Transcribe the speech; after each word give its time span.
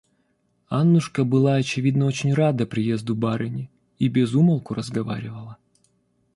Аннушка 0.67 1.23
была, 1.23 1.57
очевидно, 1.57 2.07
очень 2.07 2.33
рада 2.33 2.65
приезду 2.65 3.13
барыни 3.13 3.69
и 3.99 4.07
без 4.07 4.33
умолку 4.33 4.73
разговаривала. 4.73 5.57